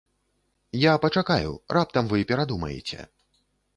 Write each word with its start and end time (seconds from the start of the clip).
Я 0.83 0.93
пачакаю, 1.03 1.51
раптам 1.77 2.11
вы 2.15 2.25
перадумаеце. 2.33 2.99